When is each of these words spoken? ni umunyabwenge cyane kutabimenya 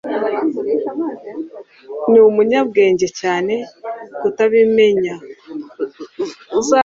ni 2.09 2.19
umunyabwenge 2.27 3.07
cyane 3.19 3.53
kutabimenya 4.19 5.15